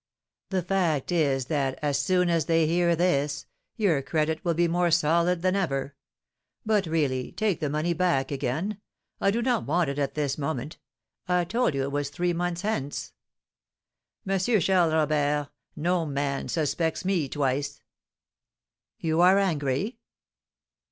[0.49, 3.45] "The fact is that, as soon as they hear this,
[3.77, 5.95] your credit will be more solid than ever.
[6.65, 8.81] But, really, take the money back again;
[9.19, 10.79] I do not want it at this moment.
[11.27, 13.13] I told you it was three months hence."
[14.25, 17.83] "Monsieur Charles Robert, no man suspects me twice."
[18.97, 19.99] "You are angry?"